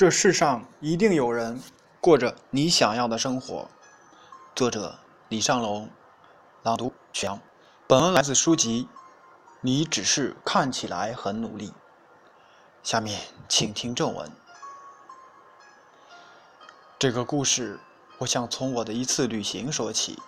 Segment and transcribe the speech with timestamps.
[0.00, 1.62] 这世上一定有人
[2.00, 3.68] 过着你想要的生活。
[4.54, 5.90] 作者：李尚龙，
[6.62, 7.38] 朗读：许阳。
[7.86, 8.88] 本文来自书籍
[9.60, 11.68] 《你只是看起来很努力》。
[12.82, 14.32] 下面请听正文。
[16.98, 17.78] 这个故事，
[18.16, 20.18] 我想从我的一次旅行说起。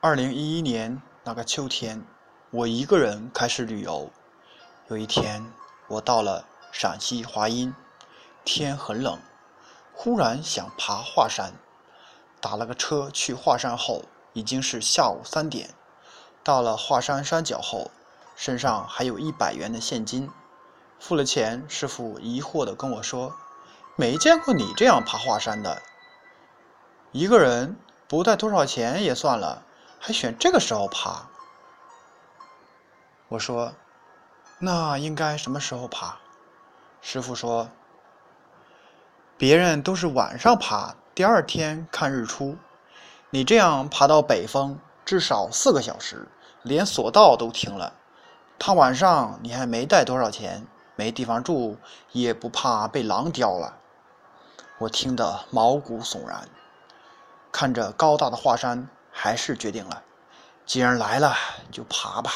[0.00, 2.04] 二零一一年那个秋天，
[2.50, 4.10] 我一个人开始旅游。
[4.88, 5.46] 有一天，
[5.86, 7.72] 我到了陕西华阴，
[8.44, 9.18] 天很冷，
[9.92, 11.54] 忽然想爬华山。
[12.40, 14.04] 打了个车去华山后，
[14.34, 15.70] 已经是下午三点。
[16.42, 17.90] 到了华山山脚后，
[18.36, 20.30] 身上还有一百元的现金。
[21.00, 23.34] 付了钱，师傅疑惑地跟我说
[23.96, 25.80] ：“没见过你这样爬华山的。
[27.12, 27.76] 一个人
[28.08, 29.64] 不带多少钱也算了，
[29.98, 31.28] 还选这个时候爬。”
[33.28, 33.74] 我说
[34.60, 36.18] ：“那应该什么时候爬？”
[37.00, 37.70] 师傅说
[39.36, 42.56] ：“别人都是晚上爬。”第二天看日出，
[43.30, 46.26] 你这样爬到北峰至少四个小时，
[46.62, 47.92] 连索道都停了。
[48.58, 51.76] 他晚上你还没带多少钱，没地方住，
[52.10, 53.76] 也不怕被狼叼了。
[54.78, 56.48] 我听得毛骨悚然，
[57.52, 60.02] 看着高大的华山，还是决定了，
[60.66, 61.32] 既然来了
[61.70, 62.32] 就爬吧。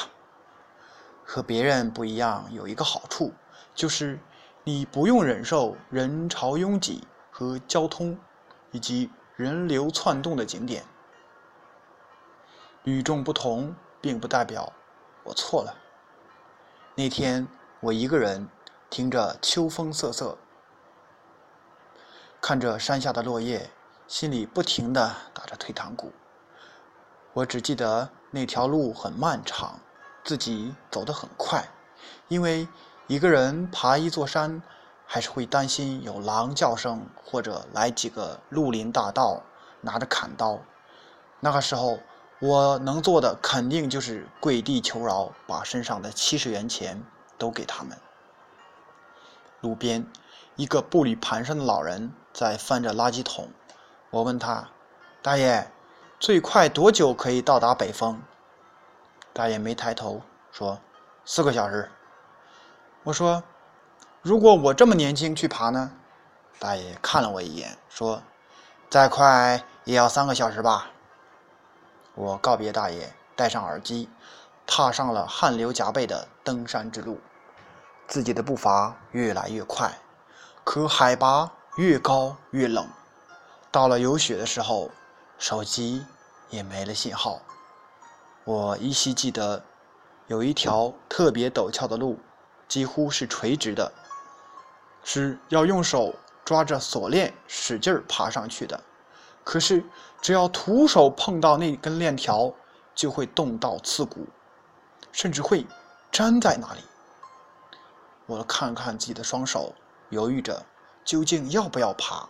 [1.24, 3.32] 和别人不一样，有一个好处，
[3.74, 4.20] 就是
[4.69, 8.19] 你不用忍受人潮拥挤和交通。
[8.70, 10.84] 以及人流窜动的景点，
[12.84, 14.70] 与众不同，并不代表
[15.25, 15.75] 我错了。
[16.94, 17.48] 那天
[17.80, 18.47] 我一个人
[18.91, 20.36] 听着秋风瑟瑟，
[22.42, 23.70] 看着山下的落叶，
[24.06, 26.12] 心里不停地打着退堂鼓。
[27.32, 29.80] 我只记得那条路很漫长，
[30.22, 31.66] 自己走得很快，
[32.28, 32.69] 因为
[33.08, 34.62] 一个人爬一座山。
[35.10, 39.42] 还是会担心有狼叫声，或者来几个绿林大盗
[39.80, 40.58] 拿着砍刀。
[41.40, 41.98] 那个时候，
[42.40, 47.02] 我能做的肯定就是跪地求饶，把身上的七十元钱
[47.38, 47.97] 都给他们。
[49.62, 50.06] 路边，
[50.56, 53.48] 一个步履蹒跚的老人在翻着垃圾桶。
[54.10, 54.68] 我问他
[55.22, 55.72] ：“大爷，
[56.20, 58.20] 最快多久可以到达北峰？”
[59.32, 60.20] 大爷没抬头，
[60.52, 60.78] 说
[61.24, 61.91] ：“四个小时。”
[63.04, 63.42] 我说。
[64.20, 65.92] 如果我这么年轻去爬呢？
[66.59, 68.20] 大爷看了我一眼，说
[68.91, 70.91] ：“再快也要三个小时吧。”
[72.14, 74.10] 我告别大爷，戴上耳机，
[74.66, 77.20] 踏上了汗流浃背的登山之路。
[78.09, 79.97] 自己的步伐越来越快，
[80.65, 82.86] 可海拔越高越冷。
[83.70, 84.91] 到了有雪的时候，
[85.38, 86.04] 手机
[86.50, 87.41] 也没了信号。
[88.42, 89.62] 我依稀记得，
[90.26, 92.19] 有一条特别陡峭的路，
[92.68, 93.92] 几乎是垂直的。
[95.02, 96.14] 是要用手
[96.44, 98.78] 抓着锁链使劲爬上去的，
[99.42, 99.82] 可是
[100.20, 102.52] 只要徒手碰到那根链条，
[102.94, 104.26] 就会冻到刺骨，
[105.10, 105.66] 甚至会
[106.12, 106.80] 粘在那里。
[108.26, 109.74] 我看看自己的双手，
[110.10, 110.66] 犹豫着
[111.04, 112.28] 究竟要不要爬。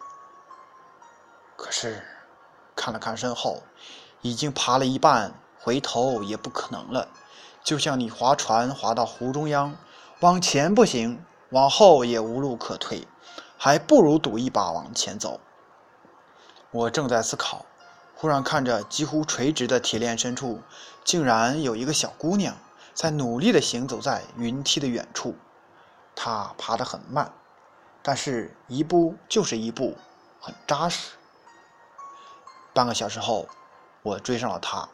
[1.56, 2.00] 可是
[2.76, 3.64] 看了看身后，
[4.20, 7.08] 已经爬了一半，回头也不可能了。
[7.64, 9.76] 就像你划船划到湖中央，
[10.20, 11.24] 往前不行。
[11.50, 13.08] 往后也无路可退，
[13.56, 15.40] 还不如赌一把往前走。
[16.70, 17.64] 我正在思考，
[18.14, 20.60] 忽然看着几乎垂直的铁链深处，
[21.02, 22.54] 竟然有一个小姑娘
[22.92, 25.36] 在努力地行走在云梯的远处。
[26.14, 27.32] 她爬得很慢，
[28.02, 29.96] 但是一步就是一步，
[30.38, 31.12] 很扎实。
[32.74, 33.48] 半个小时后，
[34.02, 34.86] 我追上了她。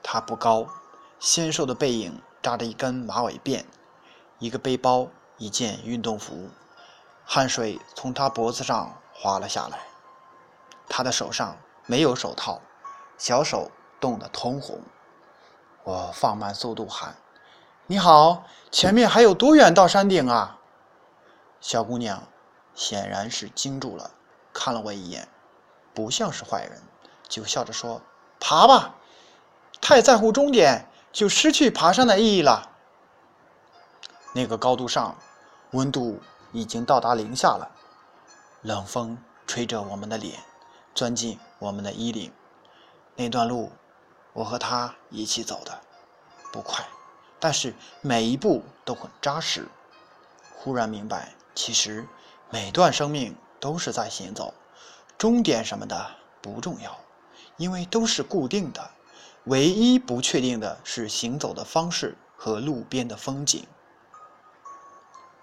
[0.00, 0.68] 她不高，
[1.18, 3.64] 纤瘦的背影扎着一根马尾辫，
[4.38, 5.08] 一个背包。
[5.38, 6.48] 一件运动服，
[7.26, 9.80] 汗水从他脖子上滑了下来。
[10.88, 12.62] 他的手上没有手套，
[13.18, 13.70] 小手
[14.00, 14.80] 冻得通红。
[15.84, 17.16] 我放慢速度喊
[17.86, 20.58] ：“你好，前面还有多远到山顶啊？”
[21.60, 22.22] 小姑娘
[22.74, 24.12] 显然是惊住了，
[24.54, 25.28] 看了我一眼，
[25.92, 26.82] 不像是坏人，
[27.28, 28.00] 就笑着说
[28.40, 28.94] ：“爬吧，
[29.82, 32.70] 太在乎终点，就失去爬山的意义了。”
[34.36, 35.16] 那个高度上。
[35.72, 36.20] 温度
[36.52, 37.68] 已经到达零下了，
[38.62, 40.38] 冷风吹着我们的脸，
[40.94, 42.32] 钻进我们的衣领。
[43.16, 43.72] 那段路，
[44.32, 45.80] 我和他一起走的，
[46.52, 46.86] 不快，
[47.40, 49.68] 但是每一步都很扎实。
[50.56, 52.06] 忽然明白，其实
[52.48, 54.54] 每段生命都是在行走，
[55.18, 56.10] 终点什么的
[56.40, 56.96] 不重要，
[57.56, 58.90] 因为都是固定的。
[59.44, 63.66] 唯一不确定的是行走的方式和路边的风景。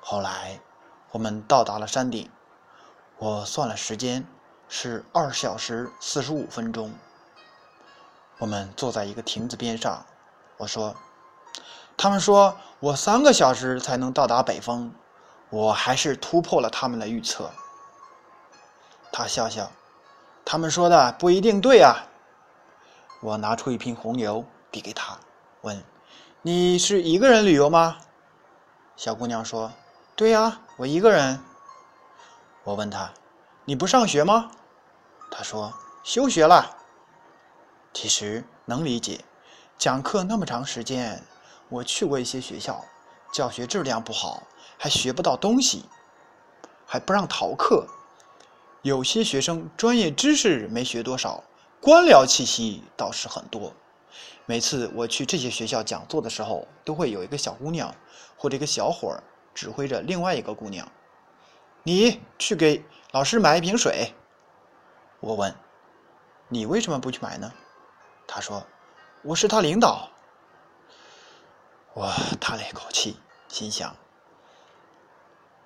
[0.06, 0.60] 后来，
[1.12, 2.30] 我们到达了山顶。
[3.20, 4.28] 我算了时间，
[4.68, 6.94] 是二小时四十五分钟。
[8.38, 10.06] 我们坐在一个亭子边上。
[10.58, 10.94] 我说
[11.96, 14.94] ：“他们说我三个小时才能到达北峰，
[15.50, 17.50] 我还是突破了他们的预测。”
[19.10, 19.72] 他笑笑
[20.44, 22.04] ：“他们说的不一定对啊。”
[23.24, 25.18] 我拿出一瓶红牛递给他，
[25.62, 25.82] 问
[26.44, 28.00] ：“你是一个人旅游吗？”
[28.98, 29.72] 小姑娘说
[30.16, 31.40] ：“对呀，我一个人。”
[32.64, 33.12] 我问他
[33.66, 34.52] ：“你不上学吗？”
[35.32, 35.74] 他说
[36.04, 36.78] ：“休学了。”
[37.94, 39.26] 其实能理解，
[39.78, 41.24] 讲课那么长时间，
[41.70, 42.86] 我去过一些学校，
[43.34, 44.44] 教学质量不好，
[44.78, 45.86] 还学不到东西，
[46.86, 47.88] 还不让逃课。
[48.84, 51.44] 有些学生专业知识没学多少。
[51.82, 53.74] 官僚气息倒是很多。
[54.46, 57.94] 每次我去这些学校讲座的时候，都会有一个小姑娘
[58.38, 59.24] 或者一个小伙儿
[59.54, 60.92] 指挥着另外一个姑娘
[61.84, 64.14] ：“你去给老师买一瓶水。”
[65.20, 65.56] 我问
[66.50, 67.54] ：“你为什么不去买呢？”
[68.28, 68.66] 他说
[69.24, 70.10] ：“我是他领导。”
[71.94, 72.12] 我
[72.42, 73.96] 叹了一口气，心想：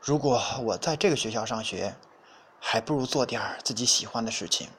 [0.02, 1.96] 如果我在这个学校上学，
[2.60, 4.70] 还不如做点自己喜欢的事情。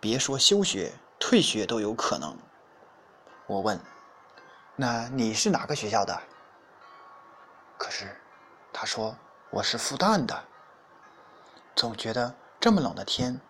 [0.00, 2.38] 别说休学，退学都有可能。
[3.46, 3.78] 我问
[4.76, 6.18] ：“那你是哪个学校的？”
[7.76, 8.16] 可是
[8.72, 9.16] 他说
[9.50, 10.44] ：“我是复旦的。”
[11.74, 13.40] 总觉得这么冷的天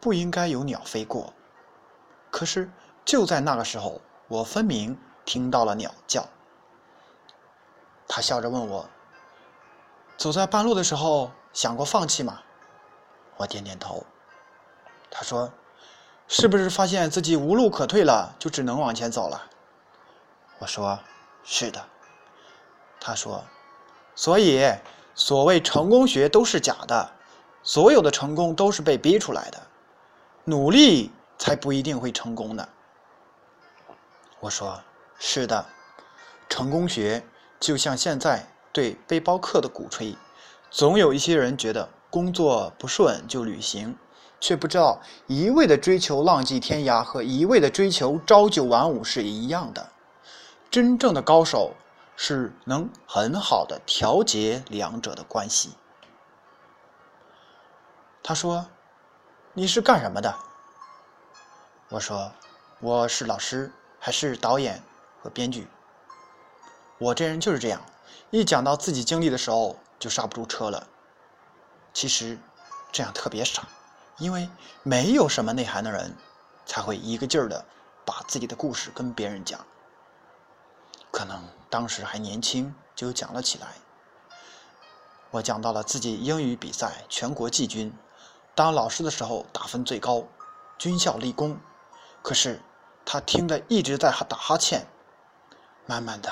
[0.00, 1.32] 不应该有鸟飞过。
[2.30, 2.70] 可是
[3.04, 6.26] 就在那个时候，我分明听到了鸟叫。
[8.08, 8.88] 他笑着问我
[10.16, 12.40] ：“走在半路的时候，想过放弃吗？”
[13.38, 14.04] 我点点头。
[15.10, 15.52] 他说
[16.28, 19.50] ：“是不是发现自己无路可退了，就只能往前走了？”
[20.58, 21.00] 我说
[21.42, 21.88] ：“是的。”
[23.00, 23.44] 他说
[24.14, 24.68] ：“所以，
[25.14, 27.10] 所谓成功学都是假的，
[27.62, 29.60] 所有的成功都是被逼出来的，
[30.44, 32.68] 努力才不一定会成功呢。”
[34.40, 34.80] 我说
[35.18, 35.64] ：“是的，
[36.48, 37.24] 成功学
[37.58, 40.16] 就像现在对背包客的鼓吹，
[40.70, 43.96] 总有一些人觉得工作不顺就旅行。”
[44.38, 49.88] 却不知道，一味的追求浪迹天涯和一味的追求朝九晚五是一样的。
[50.70, 51.72] 真正的高手
[52.16, 55.74] 是能很好的调节两者的关系。
[58.22, 58.66] 他说
[59.54, 60.34] ：“你是干什么的？”
[61.90, 62.32] 我说
[62.80, 63.70] ：“我是老师，
[64.00, 64.82] 还是导演
[65.22, 65.68] 和编剧。”
[66.98, 67.80] 我这人就是这样，
[68.30, 70.86] 一讲到自己经历的时候就刹不住车了。
[71.92, 72.38] 其实，
[72.90, 73.68] 这样特别傻。
[74.18, 74.48] 因为
[74.82, 76.16] 没有什么内涵的人，
[76.64, 77.62] 才会一个劲儿的
[78.02, 79.60] 把自己的故事跟别人讲。
[81.16, 83.68] 可能当时还年轻，就讲了起来。
[85.30, 87.90] 我讲到了自己英语比赛全国季军，
[88.54, 90.24] 当老师的时候打分最高，
[90.76, 91.58] 军校立功。
[92.20, 92.60] 可是
[93.06, 94.86] 他听得一直在打哈欠。
[95.86, 96.30] 慢慢的，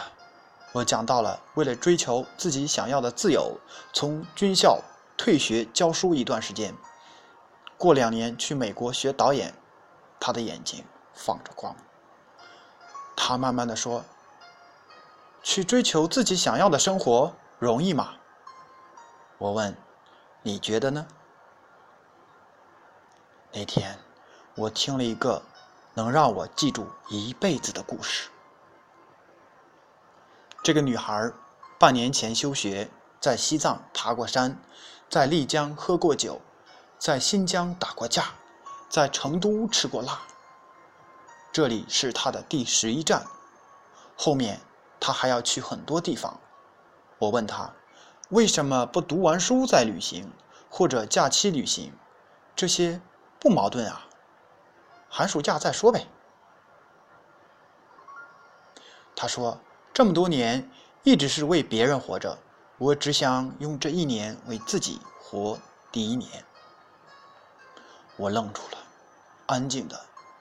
[0.73, 3.59] 我讲到了为了追求自己想要的自由，
[3.95, 4.83] 从军校
[5.17, 6.75] 退学教书一段时间。
[7.79, 9.55] 过两年去美国学导演，
[10.21, 10.85] 他的眼睛
[11.15, 11.75] 放着光。
[13.17, 14.05] 他慢慢的说
[15.45, 18.15] ：“去追求自己想要的生活容易吗？”
[19.39, 19.77] 我问
[20.43, 21.07] ：“你觉得呢？”
[23.55, 24.01] 那天，
[24.57, 25.43] 我听了一个
[25.95, 28.29] 能让我记住一辈子的故事。
[30.65, 31.31] 这个女孩
[31.79, 34.59] 半年前休学，在西藏爬过山，
[35.09, 36.41] 在丽江喝过酒。
[36.97, 38.31] 在新疆打过架，
[38.89, 40.23] 在成都吃过辣。
[41.53, 43.27] 这里是她的第十一站，
[44.17, 44.63] 后面
[45.07, 46.41] 他还要去很多地方。
[47.19, 47.71] 我问他，
[48.31, 50.33] 为什么不读完书再旅行，
[50.71, 51.93] 或者假期旅行？
[52.57, 53.03] 这些
[53.39, 54.07] 不矛盾啊。
[55.11, 56.07] 寒暑假再说呗。
[59.15, 59.61] 他说，
[59.93, 60.71] 这么多年
[61.03, 62.39] 一直是为别人活着，
[62.79, 65.59] 我只想用这一年为自己活
[65.93, 66.43] 第一年。
[68.17, 68.79] 我愣住了，
[69.49, 70.01] 安静的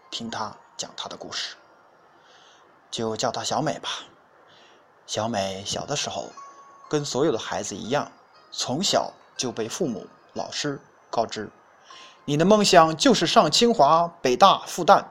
[0.10, 1.58] 听他讲他的故事。
[2.90, 3.90] 就叫他小美吧。
[5.06, 6.30] 小美小的时候，
[6.90, 8.12] 跟所有的孩子一样，
[8.52, 10.80] 从小就被父母、老师
[11.10, 11.50] 告知
[12.26, 15.04] ：“你的梦想就是上清华、北大、复旦。”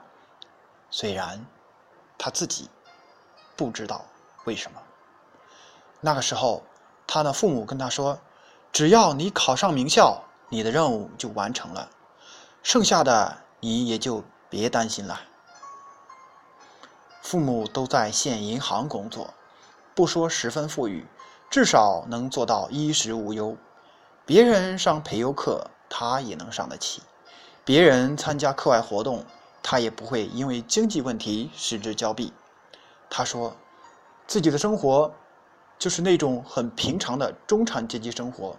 [0.91, 1.45] 虽然
[2.19, 2.69] 她自己
[3.57, 4.05] 不知道
[4.45, 4.81] 为什么。
[6.01, 6.63] 那个时候，
[7.07, 8.19] 她的父母跟她说
[8.73, 11.91] ：“只要你考上名校，你的任务就完成了。”
[12.63, 15.21] 剩下的你也就别担心了。
[17.21, 19.33] 父母都在县银行工作，
[19.95, 21.07] 不说十分富裕，
[21.51, 23.57] 至少能做到衣食无忧。
[24.25, 27.03] 别人上培优课，他也能上得起；
[27.65, 29.25] 别人参加课外活动，
[29.63, 32.33] 他也不会因为经济问题失之交臂。
[33.11, 33.55] 他说，
[34.27, 35.13] 自己的生活
[35.79, 38.57] 就是那种很平常的中产阶级生活。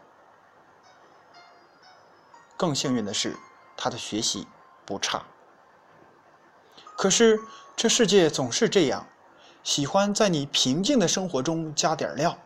[2.55, 3.35] 更幸运的是，
[3.75, 4.47] 他的学习
[4.85, 5.23] 不差。
[6.95, 7.39] 可是
[7.75, 9.07] 这世界总是这样，
[9.63, 12.37] 喜欢在你平静的生活中加点料，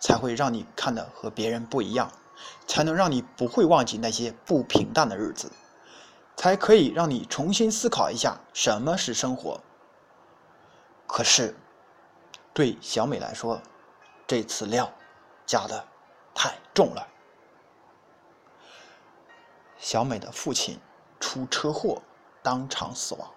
[0.00, 2.10] 才会让你看的和别人不一样。
[2.66, 5.52] 才能让你不会忘记那些不平淡的日子，
[6.36, 9.60] 才可以让你重新思考一下什么是生活。
[11.06, 11.54] 可是，
[12.52, 13.60] 对小美来说，
[14.26, 14.92] 这次料
[15.46, 15.84] 加的
[16.34, 17.06] 太重了。
[19.78, 20.80] 小美的父亲
[21.20, 22.02] 出车祸，
[22.42, 23.30] 当场死亡，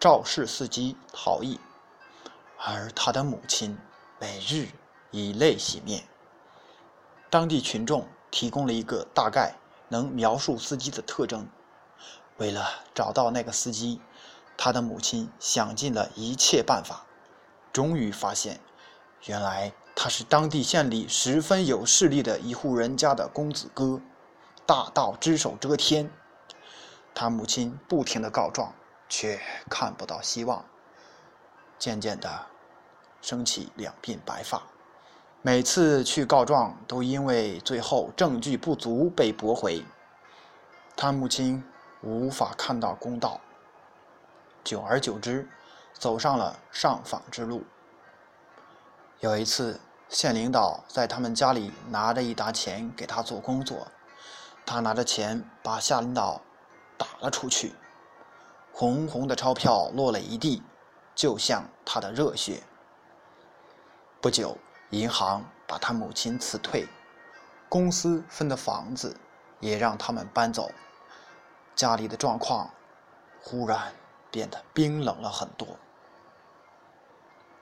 [0.00, 1.60] 肇事司机逃逸，
[2.66, 3.76] 而他的母亲
[4.18, 4.68] 每日
[5.10, 6.04] 以泪洗面。
[7.28, 9.54] 当地群众提供了一个大概
[9.88, 11.46] 能描述司机的特征。
[12.38, 14.00] 为了找到那个司机，
[14.56, 17.04] 他的母亲想尽了一切办法，
[17.70, 18.58] 终于发现，
[19.26, 24.00] 原来他是当地县里十分有势力的一户人家的公子哥，
[24.64, 26.10] 大盗只手遮天。
[27.14, 28.72] 他母亲不停的告状，
[29.08, 30.64] 却看不到希望，
[31.78, 32.46] 渐渐的，
[33.24, 34.62] 升起两鬓白发。
[35.40, 39.82] 每次去告状，都因为最后证据不足被驳回。
[40.94, 41.64] 他母亲
[42.02, 43.40] 无法看到公道，
[44.62, 45.48] 久而久之，
[45.94, 47.64] 走上了上访之路。
[49.20, 53.86] 有一次，县领导在他们家里拿着一沓钱给他做工作，
[54.66, 56.42] 他拿着钱把夏领导
[56.98, 57.74] 打了出去，
[58.70, 60.62] 红红的钞票落了一地，
[61.14, 62.62] 就像他的热血。
[64.24, 64.56] 不久。
[64.88, 66.88] 银行把他母亲辞退，
[67.68, 69.14] 公司分的房子
[69.60, 70.70] 也让他们搬走，
[71.76, 72.70] 家里的状况
[73.42, 73.92] 忽然
[74.30, 75.68] 变得冰冷了很多。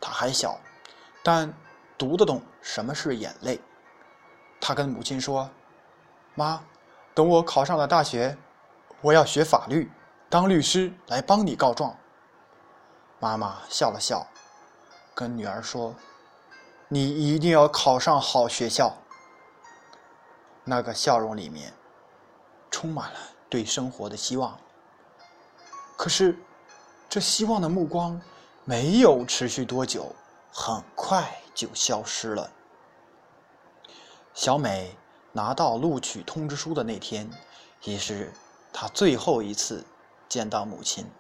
[0.00, 0.56] 他还小，
[1.24, 1.52] 但
[1.98, 3.60] 读得懂什么是眼泪。
[4.60, 5.50] 他跟母亲说
[6.36, 6.62] ：“妈，
[7.12, 8.38] 等我考上了大学，
[9.00, 9.90] 我要学法律，
[10.30, 11.96] 当律师来帮你告状。”
[13.18, 14.24] 妈妈笑了笑，
[15.12, 15.92] 跟女儿说。
[16.94, 18.94] 你一定要考上好学校。
[20.62, 21.72] 那个笑容里面
[22.70, 23.18] 充满了
[23.48, 24.60] 对生活的希望。
[25.96, 26.38] 可是，
[27.08, 28.20] 这希望的目光
[28.66, 30.14] 没有持续多久，
[30.52, 32.50] 很快就消失了。
[34.34, 34.94] 小美
[35.32, 37.30] 拿到录取通知书的那天，
[37.84, 38.30] 也是
[38.70, 39.82] 她最后一次
[40.28, 41.10] 见到母亲。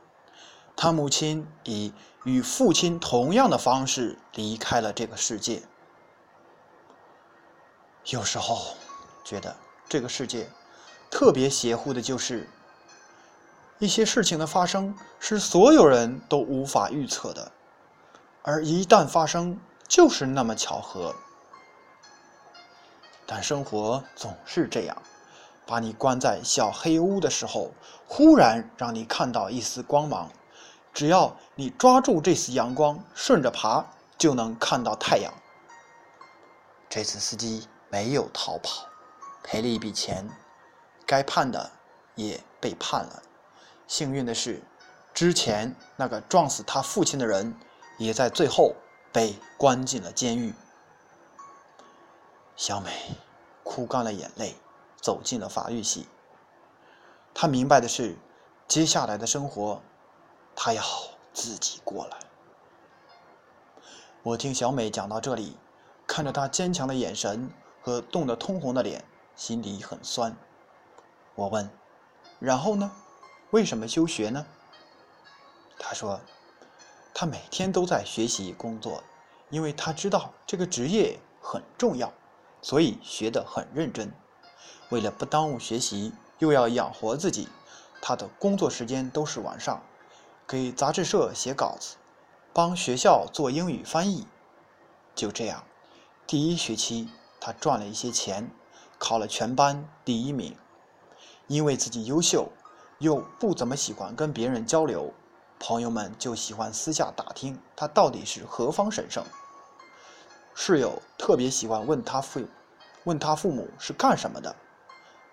[0.82, 1.92] 他母亲以。
[2.24, 5.60] 与父亲同样的方式离开了这个世界。
[8.06, 8.76] 有时候
[9.24, 9.56] 觉得
[9.88, 10.48] 这个世界
[11.10, 12.48] 特别邪乎的，就是
[13.80, 17.50] 一些事情的发生是所有人都无法预测的，
[18.42, 19.58] 而一旦发生，
[19.88, 21.12] 就是那么巧合。
[23.26, 25.02] 但生活总是这样，
[25.66, 27.72] 把你关在小黑屋的时候，
[28.06, 30.30] 忽然让你看到一丝光芒。
[30.92, 33.84] 只要你抓住这丝阳光，顺着爬，
[34.18, 35.32] 就能看到太阳。
[36.88, 38.86] 这次司机没有逃跑，
[39.42, 40.28] 赔了一笔钱，
[41.06, 41.70] 该判的
[42.14, 43.22] 也被判了。
[43.86, 44.62] 幸运的是，
[45.14, 47.58] 之前那个撞死他父亲的人，
[47.96, 48.74] 也在最后
[49.10, 50.54] 被关进了监狱。
[52.54, 53.16] 小美
[53.62, 54.56] 哭干了眼泪，
[55.00, 56.06] 走进了法律系。
[57.32, 58.16] 她明白的是，
[58.68, 59.80] 接下来的生活。
[60.54, 60.82] 他要
[61.32, 62.16] 自己过来。
[64.22, 65.56] 我听小美讲到这里，
[66.06, 69.04] 看着她坚强的眼神和冻得通红的脸，
[69.34, 70.36] 心里很酸。
[71.34, 71.68] 我问
[72.38, 72.92] ：“然后呢？
[73.50, 74.46] 为什么休学呢？”
[75.76, 76.20] 她说
[77.12, 79.02] ：“她每天都在学习工作，
[79.50, 82.12] 因为她知道这个职业很重要，
[82.60, 84.12] 所以学得很认真。
[84.90, 87.48] 为了不耽误学习，又要养活自己，
[88.00, 89.82] 她的工作时间都是晚上。”
[90.46, 91.96] 给杂志社写稿子，
[92.52, 94.26] 帮学校做英语翻译。
[95.14, 95.64] 就这样，
[96.26, 97.08] 第一学期
[97.40, 98.50] 他赚了一些钱，
[98.98, 100.56] 考了全班第一名。
[101.48, 102.50] 因为自己优秀，
[102.98, 105.12] 又不怎么喜欢跟别人交流，
[105.58, 109.24] 朋友们就喜欢私下打听他到底是何方神圣。
[110.54, 112.46] 室友特别喜欢问他父，
[113.04, 114.54] 问他父母是干什么的，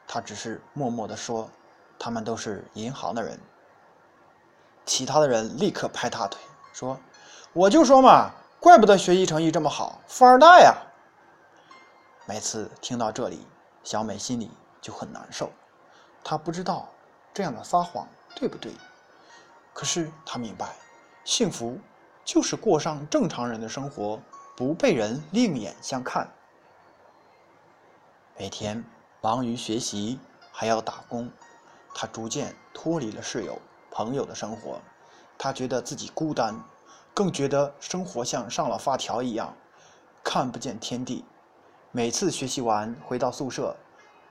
[0.07, 1.49] 他只是默默地说，
[1.97, 3.39] 他们都是银行的人。
[4.89, 6.41] 其他的人立刻拍大腿
[6.73, 6.99] 说
[7.53, 10.75] ：“我就说嘛，怪不得学习成绩这么好，富二代呀！”
[12.25, 13.45] 每次听到这里，
[13.83, 14.49] 小美心里
[14.81, 15.51] 就很难受。
[16.23, 16.89] 她不知道
[17.31, 18.73] 这样的撒谎对不对，
[19.75, 20.73] 可是她明白，
[21.23, 21.77] 幸福
[22.25, 24.19] 就是过上正常人的生活，
[24.57, 26.27] 不被人另眼相看。
[28.35, 28.83] 每天
[29.21, 30.19] 忙于学习，
[30.51, 31.31] 还要打工，
[31.93, 33.61] 她逐渐脱离了室友、
[33.99, 34.79] 朋友的生活。
[35.37, 36.55] 他觉得自己孤单，
[37.13, 39.53] 更觉得生活像上了发条一样，
[40.23, 41.25] 看不见天地。
[41.91, 43.75] 每次学习完回到宿舍，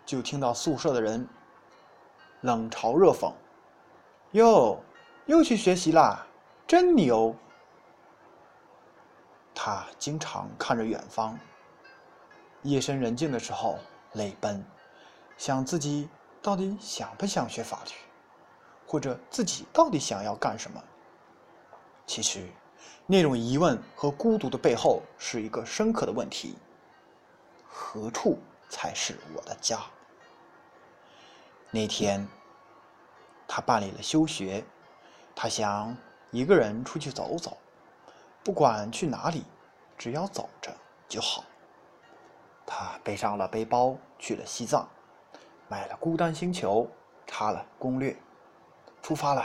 [0.06, 1.28] 就听到宿舍的人
[2.40, 3.30] 冷嘲热讽
[4.32, 4.80] ：“哟，
[5.26, 6.26] 又去学习啦，
[6.66, 7.37] 真牛！”
[9.54, 11.38] 他经常看着远方，
[12.62, 13.78] 夜深人静的时候
[14.14, 14.64] 泪奔，
[15.37, 16.08] 想自己
[16.40, 17.90] 到底想不想学法律，
[18.88, 20.83] 或者自己到底想要干什么。
[22.07, 22.49] 其实，
[23.07, 26.57] 那种疑问和孤独的背后，是一个深刻的问题。
[27.68, 28.38] 何处
[28.71, 29.78] 才是我的家？
[31.71, 32.26] 那天，
[33.47, 34.64] 他办理了休学，
[35.37, 35.95] 他想
[36.30, 37.59] 一个人出去走走，
[38.42, 39.45] 不管去哪里，
[39.99, 40.75] 只要走着
[41.07, 41.45] 就好。
[42.64, 44.88] 他背上了背包，去了西藏，
[45.68, 46.85] 买了《孤单星球》，
[47.26, 48.16] 查了攻略，
[49.08, 49.42] 出发了，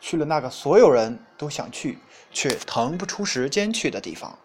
[0.00, 1.98] 去了那个所有人都想去
[2.30, 4.38] 却腾不出时间去的地方。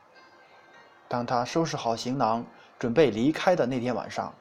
[1.10, 2.46] 当他收拾好行囊。
[2.80, 4.32] 准备离开的那天晚上，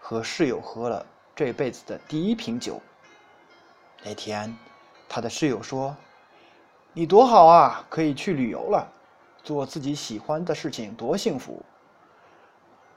[0.00, 1.04] 和室友喝了
[1.36, 2.80] 这辈子的第一瓶酒。
[4.02, 4.56] 那天，
[5.06, 5.94] 他的室友说
[6.94, 8.90] ：“你多好啊，可以去旅游了，
[9.44, 11.62] 做自己喜欢的事情，多幸福。”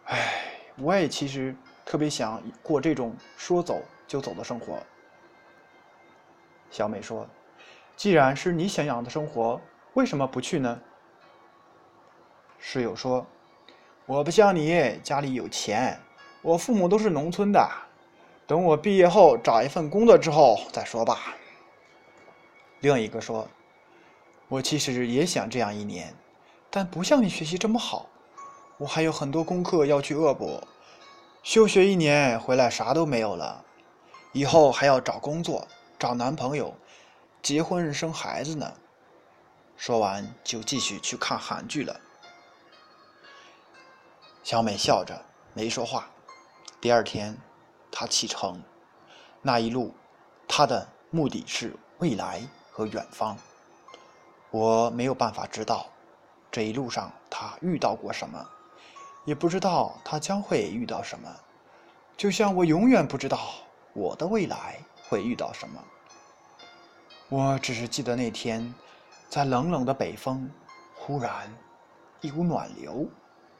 [0.07, 0.45] 唉，
[0.77, 1.53] 我也其实
[1.83, 4.81] 特别想过这种说走就走的生活。
[6.75, 7.25] 小美说
[7.95, 9.61] ：“既然是你想要的生活，
[9.93, 10.77] 为什么不去呢？”
[12.59, 13.25] 室友说。
[14.07, 15.97] 我不像你家里有钱，
[16.43, 17.67] 我父母都是农村的。
[18.45, 21.33] 等我毕业后找一份工作之后再说吧。
[22.81, 23.47] 另一个说
[24.47, 26.13] ：“我其实也想这样一年，
[26.69, 28.07] 但不像你学习这么好，
[28.77, 30.61] 我还有很多功课要去恶补。
[31.41, 33.65] 休学一年回来啥都没有了，
[34.33, 36.75] 以后还要找工作、找男朋友、
[37.41, 38.73] 结婚生孩子呢。”
[39.77, 41.99] 说完就继续去看韩剧了。
[44.41, 46.07] 小美笑着没说话。
[46.79, 47.37] 第二天，
[47.91, 48.61] 她启程，
[49.41, 49.93] 那一路，
[50.47, 53.37] 她的目的是未来和远方。
[54.51, 55.87] 我没有办法知道
[56.51, 58.47] 这一路上她遇到过什么，
[59.25, 61.29] 也不知道她将会遇到什么，
[62.15, 63.55] 就像我永远不知道
[63.93, 65.83] 我的未来会遇到什么。
[67.29, 68.73] 我只是记得那天，
[69.29, 70.49] 在冷冷的北风，
[70.95, 71.51] 忽然，
[72.21, 73.07] 一股暖流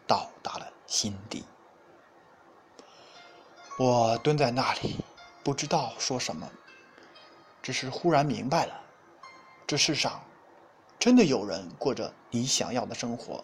[0.08, 0.71] 到达了。
[0.88, 1.43] 心底，
[3.79, 5.03] 我蹲在那里，
[5.43, 6.47] 不知道说什么，
[7.60, 8.81] 只是忽然明白了，
[9.65, 10.21] 这世上
[10.99, 13.43] 真的有人过着你想要的生活，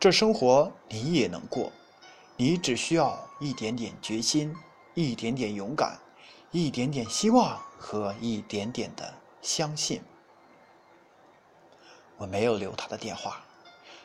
[0.00, 1.70] 这生活你也能过，
[2.36, 4.56] 你只需要一点点决心，
[4.94, 5.98] 一点点勇敢，
[6.50, 10.02] 一点点希望和一点点的相信。
[12.16, 13.44] 我没有留他的电话，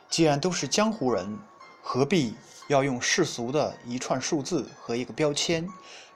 [0.10, 1.39] 既然都是江湖人。
[1.84, 2.36] 何必
[2.67, 5.67] 要用世俗的一串数字和一个标签，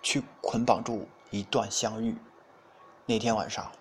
[0.03, 2.15] 去捆绑住一段相遇？
[3.07, 3.71] 那天晚上，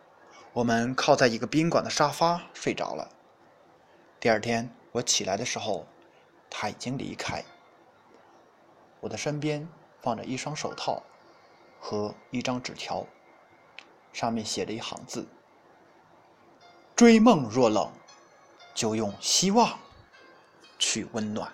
[0.54, 3.11] 我们靠在一个宾馆的沙发睡着了。
[4.18, 5.87] 第二天我起来的时候，
[6.48, 7.44] 他已经离开。
[9.00, 9.68] 我的身边
[10.00, 11.02] 放着一双手套
[11.87, 13.07] 和一张纸条，
[14.11, 15.29] 上面写着一行字
[16.97, 17.92] ：“追梦若冷，
[18.75, 19.79] 就用希望
[20.79, 21.53] 去温暖。”